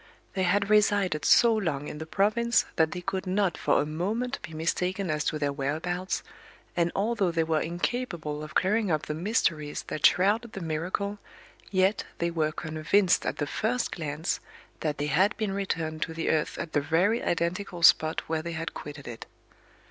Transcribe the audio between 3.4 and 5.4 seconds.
for a moment be mistaken as to